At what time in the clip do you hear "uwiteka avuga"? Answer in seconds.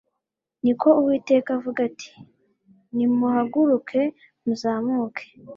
0.99-1.79